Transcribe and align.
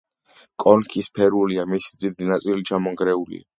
კონქი 0.63 1.03
სფერულია, 1.09 1.67
მისი 1.75 2.01
დიდი 2.07 2.33
ნაწილი 2.33 2.69
ჩამონგრეულია. 2.73 3.49